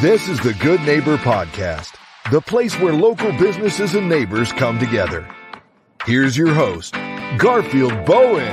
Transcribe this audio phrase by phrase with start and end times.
[0.00, 1.94] This is the Good Neighbor Podcast,
[2.30, 5.28] the place where local businesses and neighbors come together.
[6.06, 6.94] Here's your host,
[7.36, 8.46] Garfield Bowen.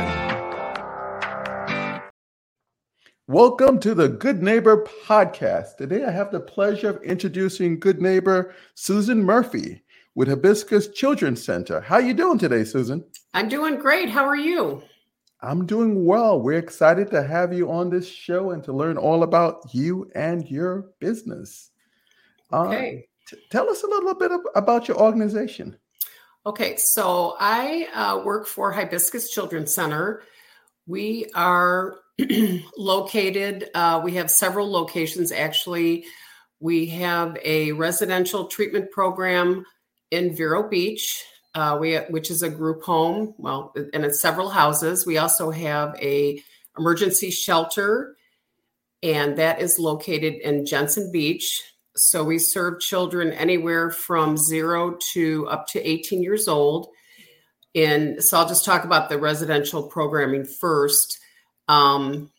[3.29, 5.77] Welcome to the Good Neighbor Podcast.
[5.77, 9.83] Today I have the pleasure of introducing Good Neighbor Susan Murphy
[10.15, 11.79] with Hibiscus Children's Center.
[11.79, 13.05] How you doing today, Susan?
[13.33, 14.09] I'm doing great.
[14.09, 14.83] How are you?
[15.41, 16.41] I'm doing well.
[16.41, 20.49] We're excited to have you on this show and to learn all about you and
[20.49, 21.71] your business.
[22.51, 23.07] Uh, okay.
[23.31, 25.77] Uh, t- tell us a little bit about your organization.
[26.45, 30.23] Okay, so I uh, work for Hibiscus Children's Center.
[30.87, 31.97] We are
[32.77, 36.05] located, uh, we have several locations actually.
[36.59, 39.65] We have a residential treatment program
[40.09, 41.23] in Vero Beach,
[41.57, 43.33] uh, we which is a group home.
[43.39, 45.07] Well, and it's several houses.
[45.07, 46.39] We also have a
[46.77, 48.15] emergency shelter,
[49.01, 51.63] and that is located in Jensen Beach.
[51.95, 56.89] So we serve children anywhere from zero to up to 18 years old.
[57.73, 61.17] And so I'll just talk about the residential programming first.
[61.67, 62.29] Um,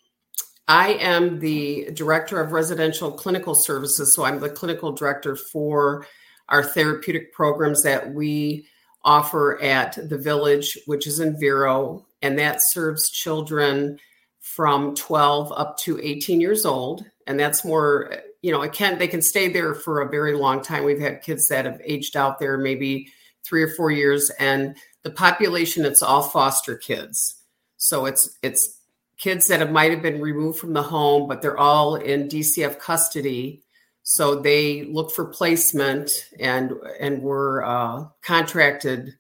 [0.69, 4.14] I am the director of residential clinical services.
[4.14, 6.06] So I'm the clinical director for
[6.48, 8.69] our therapeutic programs that we
[9.09, 13.98] offer at the village, which is in Vero, and that serves children
[14.39, 17.06] from 12 up to 18 years old.
[17.27, 20.61] And that's more, you know, it can they can stay there for a very long
[20.61, 20.84] time.
[20.84, 23.11] We've had kids that have aged out there maybe
[23.45, 27.37] three or four years, and the population it's all foster kids.
[27.78, 28.78] So it's it's
[29.17, 32.78] kids that have might have been removed from the home, but they're all in DCF
[32.78, 33.62] custody
[34.11, 39.19] so they look for placement and and were uh, contracted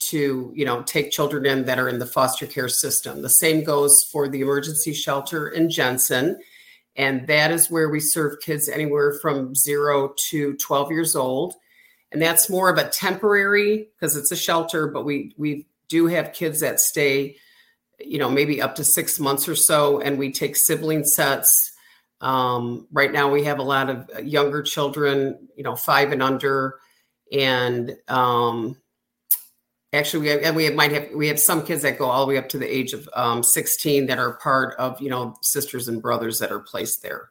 [0.00, 3.22] to you know take children in that are in the foster care system.
[3.22, 6.38] The same goes for the emergency shelter in Jensen,
[6.94, 11.54] and that is where we serve kids anywhere from zero to twelve years old,
[12.12, 16.34] and that's more of a temporary because it's a shelter, but we we do have
[16.34, 17.36] kids that stay,
[17.98, 21.71] you know, maybe up to six months or so, and we take sibling sets
[22.22, 26.78] um, right now, we have a lot of younger children, you know, five and under,
[27.32, 28.80] and um,
[29.92, 32.30] actually, we have, and we might have we have some kids that go all the
[32.30, 35.88] way up to the age of um, 16 that are part of you know sisters
[35.88, 37.30] and brothers that are placed there.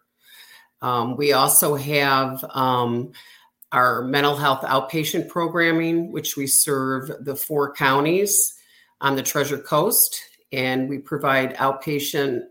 [0.82, 3.14] Um, we also have um,
[3.72, 8.56] our mental health outpatient programming, which we serve the four counties
[9.00, 10.22] on the Treasure Coast,
[10.52, 12.42] and we provide outpatient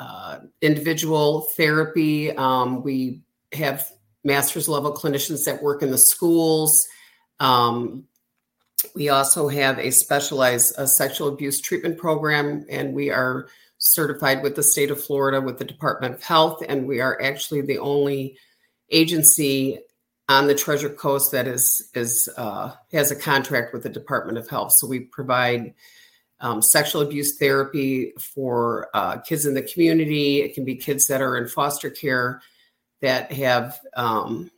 [0.00, 2.32] uh, individual therapy.
[2.32, 3.20] Um, we
[3.52, 3.86] have
[4.24, 6.88] master's level clinicians that work in the schools.
[7.38, 8.04] Um,
[8.94, 14.56] we also have a specialized uh, sexual abuse treatment program, and we are certified with
[14.56, 16.62] the state of Florida with the Department of Health.
[16.66, 18.38] And we are actually the only
[18.90, 19.80] agency
[20.30, 24.48] on the Treasure Coast that is is uh, has a contract with the Department of
[24.48, 24.72] Health.
[24.72, 25.74] So we provide
[26.40, 30.42] um, sexual abuse therapy for uh, kids in the community.
[30.42, 32.40] It can be kids that are in foster care
[33.00, 34.50] that have, um,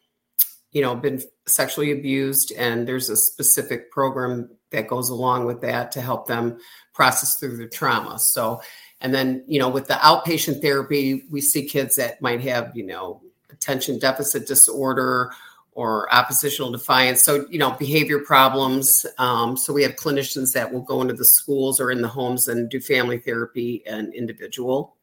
[0.72, 5.92] you know, been sexually abused, and there's a specific program that goes along with that
[5.92, 6.58] to help them
[6.94, 8.16] process through the trauma.
[8.18, 8.62] So,
[9.00, 12.86] and then, you know, with the outpatient therapy, we see kids that might have, you
[12.86, 13.20] know,
[13.50, 15.32] attention deficit disorder
[15.74, 17.24] or oppositional defiance.
[17.24, 19.06] So, you know, behavior problems.
[19.18, 22.48] Um, so, we have clinicians that will go into the schools or in the homes
[22.48, 24.96] and do family therapy and individual.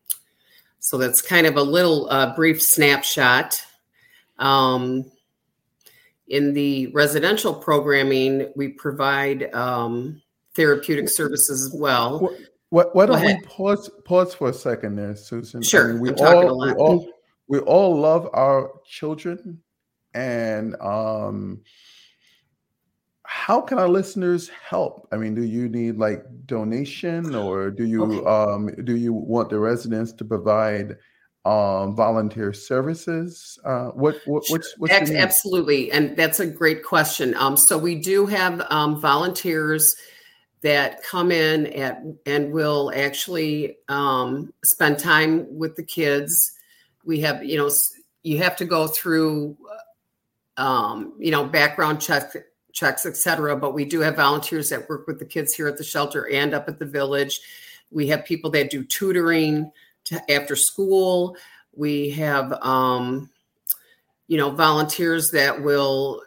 [0.79, 3.61] So, that's kind of a little uh, brief snapshot.
[4.37, 5.11] Um,
[6.27, 10.21] in the residential programming, we provide um,
[10.55, 12.19] therapeutic services as well.
[12.19, 12.33] What,
[12.69, 15.63] what, why don't we pause pause for a second there, Susan?
[15.63, 15.89] Sure.
[15.89, 17.07] I mean, we, all, we all
[17.47, 19.59] we all love our children
[20.13, 21.61] and um,
[23.23, 25.07] how can our listeners help?
[25.11, 28.25] I mean, do you need like donation, or do you okay.
[28.25, 30.97] um, do you want the residents to provide
[31.45, 33.59] um, volunteer services?
[33.63, 37.35] Uh, what, what what's, what's absolutely, and that's a great question.
[37.35, 39.95] Um, so we do have um, volunteers
[40.61, 46.51] that come in at and will actually um, spend time with the kids.
[47.05, 47.69] We have, you know,
[48.23, 49.57] you have to go through
[50.59, 52.33] um, you know, background check,
[52.73, 53.55] checks, etc.
[53.55, 56.53] But we do have volunteers that work with the kids here at the shelter and
[56.53, 57.39] up at the village.
[57.91, 59.71] We have people that do tutoring
[60.05, 61.35] to, after school.
[61.75, 63.29] We have, um,
[64.27, 66.21] you know, volunteers that will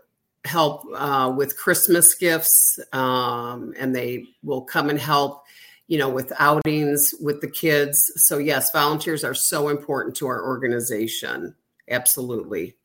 [0.45, 5.45] help uh, with Christmas gifts, um, and they will come and help,
[5.87, 8.13] you know, with outings with the kids.
[8.17, 11.55] So yes, volunteers are so important to our organization
[11.89, 12.77] absolutely.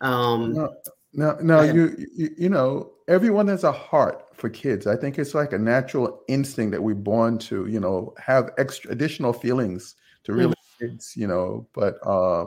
[0.00, 0.70] Um, now,
[1.12, 4.86] now, now you, you you know everyone has a heart for kids.
[4.86, 8.92] I think it's like a natural instinct that we're born to, you know, have extra
[8.92, 10.86] additional feelings to really mm-hmm.
[10.86, 11.66] kids, you know.
[11.72, 12.42] But uh,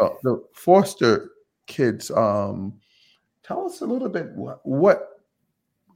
[0.00, 1.30] uh, the foster
[1.66, 2.80] kids, um,
[3.44, 5.20] tell us a little bit what, what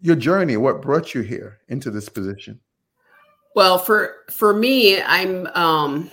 [0.01, 2.61] your journey, what brought you here into this position.
[3.57, 6.11] Well, for for me, I'm um,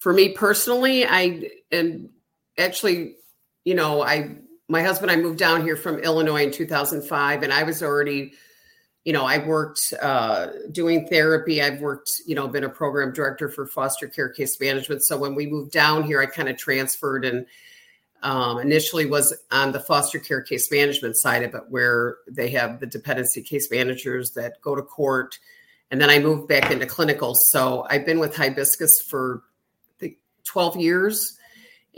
[0.00, 2.10] for me personally, I am
[2.58, 3.16] actually,
[3.64, 4.36] you know, I
[4.68, 8.32] my husband I moved down here from Illinois in 2005, and I was already,
[9.04, 11.60] you know, I worked uh, doing therapy.
[11.60, 15.02] I've worked, you know, been a program director for foster care case management.
[15.02, 17.46] So when we moved down here, I kind of transferred and
[18.22, 22.80] um, initially was on the foster care case management side of it, where they have
[22.80, 25.38] the dependency case managers that go to court.
[25.90, 27.34] And then I moved back into clinical.
[27.34, 29.42] So I've been with Hibiscus for
[29.90, 31.38] I think 12 years.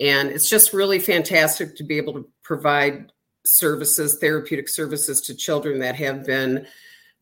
[0.01, 3.13] And it's just really fantastic to be able to provide
[3.45, 6.67] services, therapeutic services to children that have been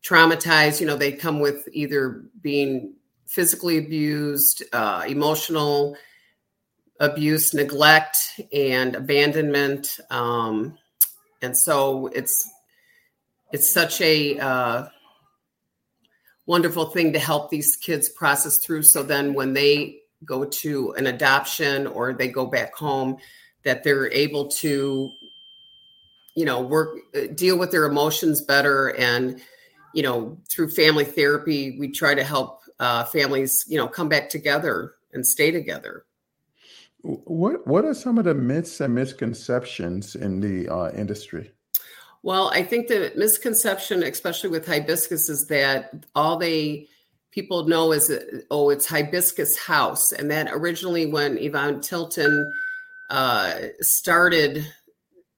[0.03, 0.79] traumatized.
[0.81, 2.93] You know, they come with either being
[3.27, 5.95] physically abused, uh, emotional
[6.99, 8.17] abuse, neglect,
[8.53, 9.99] and abandonment.
[10.09, 10.77] Um,
[11.41, 12.49] and so it's
[13.51, 14.87] it's such a uh,
[16.45, 18.83] wonderful thing to help these kids process through.
[18.83, 23.17] So then when they go to an adoption or they go back home,
[23.63, 25.11] that they're able to,
[26.35, 28.89] you know, work, uh, deal with their emotions better.
[28.89, 29.41] And,
[29.93, 34.29] you know, through family therapy, we try to help uh, families, you know, come back
[34.29, 36.05] together and stay together.
[37.01, 41.51] What What are some of the myths and misconceptions in the uh, industry?
[42.23, 46.87] Well, I think the misconception, especially with hibiscus, is that all they
[47.35, 48.09] people know is
[48.49, 52.51] oh, it's hibiscus house, and that originally when Yvonne Tilton
[53.09, 54.65] uh, started,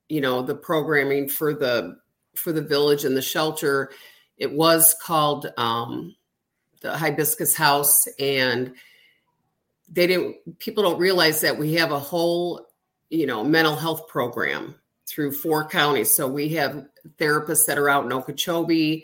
[0.08, 1.98] you know, the programming for the
[2.36, 3.92] for the village and the shelter,
[4.38, 6.16] it was called um,
[6.82, 8.74] the hibiscus house, and
[9.90, 12.68] they didn't people don't realize that we have a whole
[13.10, 14.76] you know mental health program
[15.08, 16.16] through four counties.
[16.16, 16.86] So we have
[17.18, 19.04] therapists that are out in okeechobee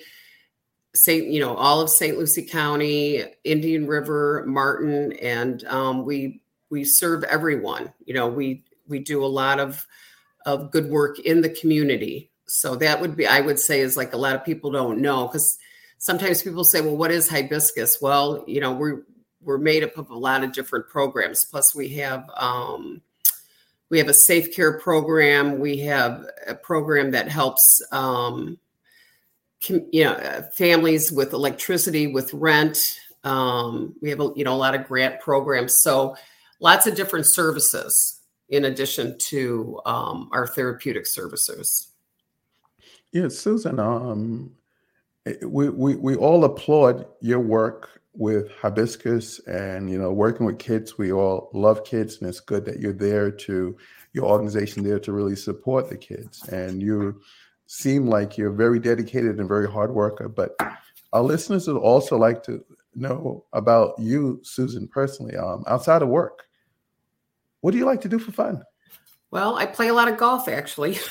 [0.95, 1.27] St.
[1.27, 2.17] You know, all of St.
[2.17, 7.91] Lucie County, Indian River, Martin, and um, we we serve everyone.
[8.05, 9.85] You know, we we do a lot of
[10.45, 12.29] of good work in the community.
[12.45, 15.27] So that would be, I would say, is like a lot of people don't know
[15.27, 15.57] because
[15.97, 19.03] sometimes people say, "Well, what is hibiscus?" Well, you know, we're
[19.41, 21.45] we're made up of a lot of different programs.
[21.45, 23.01] Plus, we have um,
[23.89, 25.59] we have a safe care program.
[25.59, 28.57] We have a program that helps um,
[29.69, 32.77] you know families with electricity, with rent.
[33.23, 35.81] Um, we have a, you know a lot of grant programs.
[35.81, 36.15] So
[36.59, 41.89] lots of different services in addition to um, our therapeutic services.
[43.11, 43.79] Yeah, Susan.
[43.79, 44.51] Um,
[45.45, 50.99] we, we we all applaud your work with hibiscus and you know working with kids
[50.99, 53.75] we all love kids and it's good that you're there to
[54.13, 57.19] your organization there to really support the kids and you
[57.65, 60.55] seem like you're very dedicated and very hard worker but
[61.13, 62.63] our listeners would also like to
[62.95, 66.43] know about you susan personally um, outside of work.
[67.61, 68.61] What do you like to do for fun?
[69.31, 70.97] Well i play a lot of golf actually.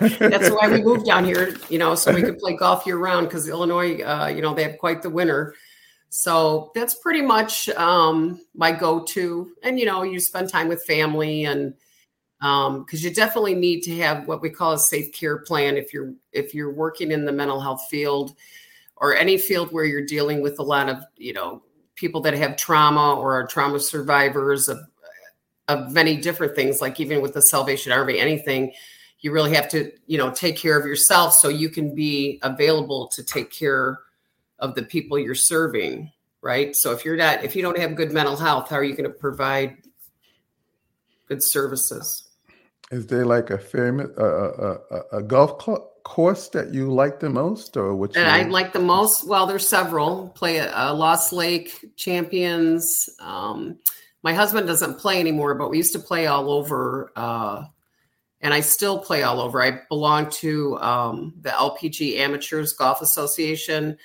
[0.00, 3.28] That's why we moved down here you know so we could play golf year round
[3.28, 5.54] because illinois uh, you know they have quite the winter.
[6.08, 9.52] So that's pretty much um, my go-to.
[9.62, 11.74] And you know, you spend time with family and
[12.38, 15.92] because um, you definitely need to have what we call a safe care plan if
[15.92, 18.34] you're if you're working in the mental health field
[18.96, 21.62] or any field where you're dealing with a lot of you know
[21.94, 24.78] people that have trauma or are trauma survivors of
[25.68, 28.72] of many different things like even with the salvation army anything
[29.20, 33.08] you really have to you know take care of yourself so you can be available
[33.08, 34.00] to take care
[34.58, 36.74] of the people you're serving, right?
[36.74, 39.10] So if you're not, if you don't have good mental health, how are you going
[39.10, 39.76] to provide
[41.28, 42.25] good services?
[42.90, 45.58] Is there like a famous uh, a, a, golf
[46.04, 48.16] course that you like the most, or which?
[48.16, 49.26] And I like the most.
[49.26, 50.28] Well, there's several.
[50.30, 53.08] Play a, a Lost Lake Champions.
[53.18, 53.78] Um,
[54.22, 57.12] my husband doesn't play anymore, but we used to play all over.
[57.16, 57.64] Uh,
[58.40, 59.60] and I still play all over.
[59.62, 63.98] I belong to um, the LPGA Amateurs Golf Association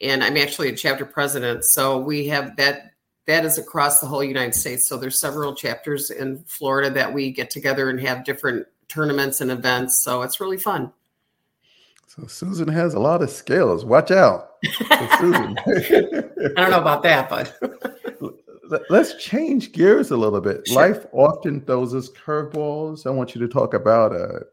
[0.00, 1.64] and I'm actually a chapter president.
[1.64, 2.92] So we have that
[3.28, 4.88] that is across the whole United States.
[4.88, 9.50] So there's several chapters in Florida that we get together and have different tournaments and
[9.50, 10.02] events.
[10.02, 10.90] So it's really fun.
[12.06, 13.84] So Susan has a lot of skills.
[13.84, 14.54] Watch out,
[15.18, 15.58] Susan.
[15.66, 17.54] I don't know about that, but
[18.88, 20.66] let's change gears a little bit.
[20.66, 20.76] Sure.
[20.76, 23.06] Life often throws us curveballs.
[23.06, 24.46] I want you to talk about a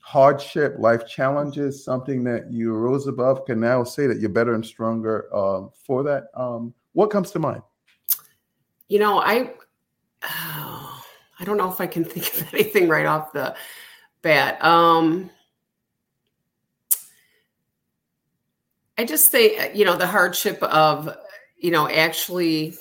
[0.00, 3.44] hardship, life challenges, something that you rose above.
[3.44, 6.28] Can now say that you're better and stronger uh, for that.
[6.34, 7.62] Um, what comes to mind?
[8.88, 9.52] You know, I
[10.22, 11.04] oh,
[11.38, 13.54] I don't know if I can think of anything right off the
[14.22, 14.62] bat.
[14.64, 15.30] Um,
[18.98, 21.16] I just think you know the hardship of
[21.58, 22.76] you know actually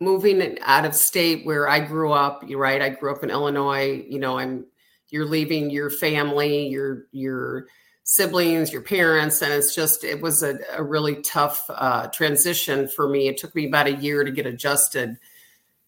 [0.00, 2.42] moving out of state where I grew up.
[2.48, 2.82] You're right.
[2.82, 4.04] I grew up in Illinois.
[4.08, 4.66] You know, I'm
[5.10, 7.66] you're leaving your family, your your
[8.16, 13.08] siblings, your parents, and it's just it was a, a really tough uh, transition for
[13.08, 13.28] me.
[13.28, 15.16] It took me about a year to get adjusted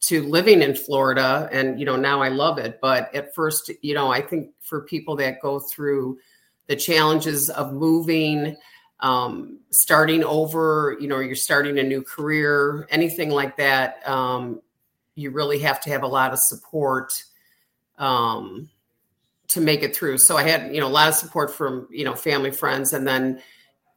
[0.03, 2.79] to living in Florida, and you know now I love it.
[2.81, 6.19] But at first, you know, I think for people that go through
[6.67, 8.57] the challenges of moving
[9.01, 14.63] um, starting over, you know, you're starting a new career, anything like that, um,
[15.15, 17.13] you really have to have a lot of support
[17.99, 18.71] um,
[19.49, 20.19] to make it through.
[20.19, 23.07] So I had, you know, a lot of support from, you know, family, friends, and
[23.07, 23.41] then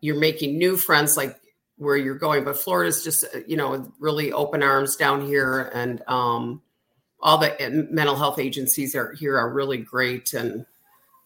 [0.02, 1.40] you're making new friends like
[1.78, 2.44] where you're going.
[2.44, 6.62] But Florida's just, uh, you know, really open arms down here, and um,
[7.22, 10.66] all the uh, mental health agencies are here are really great and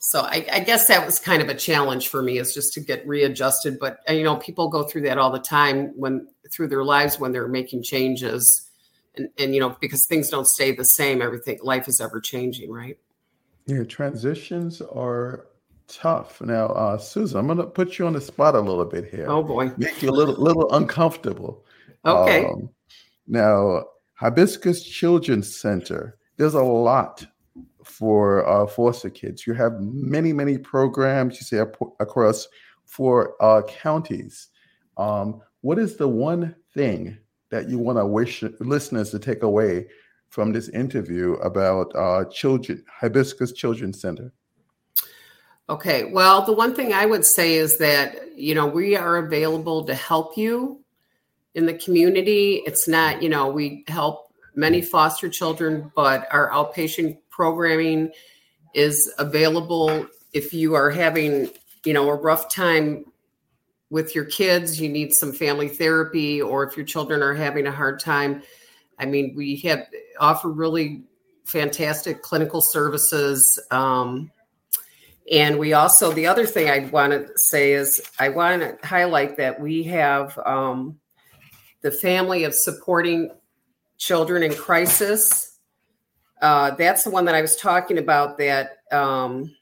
[0.04, 2.80] so I, I, guess that was kind of a challenge for me is just to
[2.80, 6.70] get readjusted but uh, you know people go through that all the time when through
[6.70, 8.70] their lives when they're making changes
[9.16, 12.72] and, and you know because things don't stay the same everything life is ever changing
[12.72, 12.98] right
[13.78, 15.48] yeah transitions are
[15.88, 16.42] tough.
[16.42, 19.26] Now uh, susan i'm going to put you on the spot a little bit here.
[19.30, 19.72] Oh boy.
[19.78, 21.66] Make you a little little uncomfortable.
[22.06, 22.46] Okay.
[22.46, 22.70] Um,
[23.28, 27.26] now hibiscus children's center there's a lot
[27.84, 29.46] for uh, foster kids.
[29.46, 31.60] You have many, many programs, you say,
[32.00, 32.48] across
[32.86, 34.48] four uh, counties.
[34.98, 37.18] Um, what is the one thing
[37.50, 39.88] that you want to wish listeners to take away
[40.32, 44.32] from this interview about uh, children, Hibiscus Children's Center?
[45.70, 49.84] Okay, well, the one thing I would say is that, you know, we are available
[49.84, 50.80] to help you
[51.54, 52.64] in the community.
[52.66, 58.12] It's not, you know, we help many foster children, but our outpatient programming
[58.74, 61.50] is available if you are having,
[61.84, 63.04] you know, a rough time
[63.90, 67.72] with your kids, you need some family therapy, or if your children are having a
[67.72, 68.42] hard time.
[69.02, 69.88] I mean, we have
[70.20, 71.04] offer really
[71.46, 73.60] fantastic clinical services.
[73.72, 74.32] Um,
[75.32, 79.38] and we also, the other thing I want to say is I want to highlight
[79.38, 81.00] that we have um,
[81.82, 83.32] the family of supporting
[83.98, 85.52] children in crisis
[86.42, 88.38] uh, that's the one that I was talking about.
[88.40, 89.56] That um,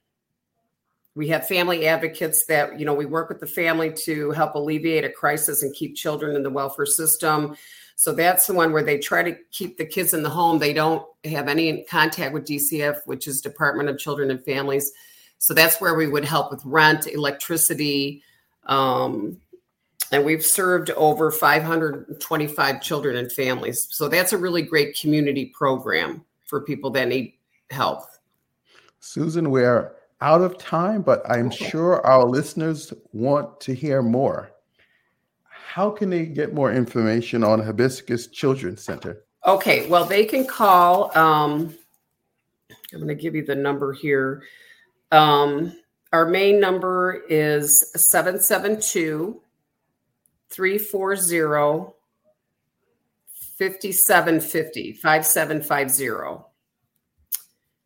[1.13, 5.03] we have family advocates that you know we work with the family to help alleviate
[5.03, 7.55] a crisis and keep children in the welfare system.
[7.99, 10.57] So that's the one where they try to keep the kids in the home.
[10.57, 14.93] They don't have any contact with DCF, which is Department of Children and Families.
[15.37, 18.23] So that's where we would help with rent, electricity,
[18.67, 19.41] um,
[20.13, 23.85] and we've served over 525 children and families.
[23.91, 27.33] So that's a really great community program for people that need
[27.69, 28.05] help.
[29.01, 29.91] Susan, we're
[30.21, 31.69] out of time, but I'm okay.
[31.69, 34.51] sure our listeners want to hear more.
[35.69, 39.21] How can they get more information on Hibiscus Children's Center?
[39.45, 41.15] Okay, well, they can call.
[41.15, 41.75] Um,
[42.91, 44.41] I'm going to give you the number here.
[45.11, 45.79] Um,
[46.11, 49.39] our main number is 772
[50.49, 51.93] 340
[53.59, 56.45] 5750, 5750.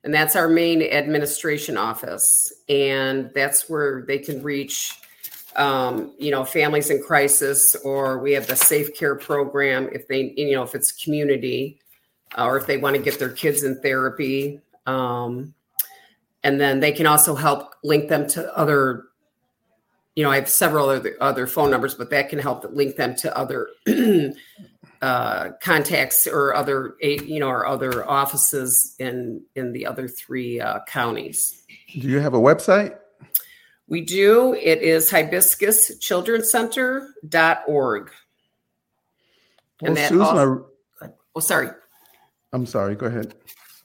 [0.05, 2.53] And that's our main administration office.
[2.69, 4.97] And that's where they can reach,
[5.55, 10.33] um, you know, families in crisis, or we have the safe care program if they,
[10.35, 11.79] you know, if it's community,
[12.37, 14.59] uh, or if they want to get their kids in therapy.
[14.85, 15.53] Um,
[16.43, 19.05] and then they can also help link them to other
[20.15, 23.15] you know i have several other, other phone numbers but that can help link them
[23.15, 23.69] to other
[25.03, 30.79] uh, contacts or other you know or other offices in in the other three uh,
[30.87, 31.61] counties.
[31.91, 32.97] Do you have a website?
[33.87, 34.53] We do.
[34.53, 38.11] It is hibiscuschildrencenter.org.
[39.81, 40.67] Well, and that Susan, also,
[41.35, 41.69] oh, sorry.
[42.53, 42.95] I'm sorry.
[42.95, 43.35] Go ahead.